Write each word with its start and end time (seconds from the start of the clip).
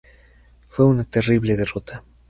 Fue 0.67 0.83
una 0.87 1.03
terrible 1.03 1.55
derrota. 1.55 2.03